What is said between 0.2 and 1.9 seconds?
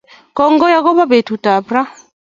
Kongoi akobo betut ab ra